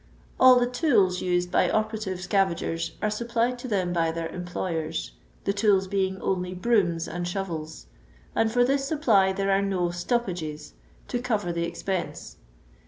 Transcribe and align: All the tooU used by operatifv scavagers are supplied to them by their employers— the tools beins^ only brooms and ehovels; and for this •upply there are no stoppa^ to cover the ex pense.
All 0.39 0.59
the 0.59 0.65
tooU 0.65 1.11
used 1.21 1.51
by 1.51 1.67
operatifv 1.69 2.27
scavagers 2.27 2.93
are 3.03 3.11
supplied 3.11 3.59
to 3.59 3.67
them 3.67 3.93
by 3.93 4.11
their 4.11 4.29
employers— 4.29 5.11
the 5.45 5.53
tools 5.53 5.87
beins^ 5.87 6.17
only 6.21 6.55
brooms 6.55 7.07
and 7.07 7.23
ehovels; 7.27 7.85
and 8.35 8.51
for 8.51 8.65
this 8.65 8.89
•upply 8.89 9.35
there 9.35 9.51
are 9.51 9.61
no 9.61 9.89
stoppa^ 9.89 10.71
to 11.07 11.19
cover 11.19 11.53
the 11.53 11.67
ex 11.67 11.83
pense. 11.83 12.37